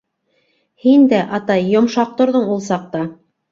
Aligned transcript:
Һин 0.85 1.05
дә, 1.11 1.19
атай, 1.39 1.69
йомшаҡ 1.75 2.17
торҙоң 2.23 2.51
ул 2.57 2.67
саҡта. 2.73 3.07